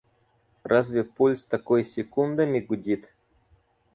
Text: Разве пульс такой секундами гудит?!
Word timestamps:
Разве 0.63 1.03
пульс 1.03 1.45
такой 1.45 1.83
секундами 1.83 2.59
гудит?! 2.59 3.13